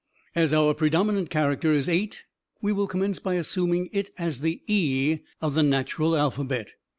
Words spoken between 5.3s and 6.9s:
of the natural alphabet.